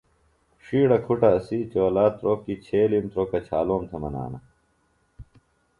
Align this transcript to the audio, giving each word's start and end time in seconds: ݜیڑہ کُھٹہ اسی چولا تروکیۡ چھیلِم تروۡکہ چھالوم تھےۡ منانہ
ݜیڑہ 0.65 0.97
کُھٹہ 1.05 1.29
اسی 1.37 1.59
چولا 1.71 2.05
تروکیۡ 2.17 2.61
چھیلِم 2.65 3.05
تروۡکہ 3.11 3.39
چھالوم 3.47 3.81
تھےۡ 3.89 4.01
منانہ 4.03 4.39